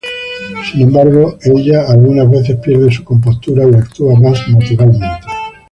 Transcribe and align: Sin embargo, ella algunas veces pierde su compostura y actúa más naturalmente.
Sin 0.71 0.81
embargo, 0.81 1.37
ella 1.43 1.85
algunas 1.87 2.27
veces 2.27 2.57
pierde 2.59 2.89
su 2.91 3.03
compostura 3.03 3.69
y 3.69 3.75
actúa 3.75 4.19
más 4.19 4.47
naturalmente. 4.49 5.05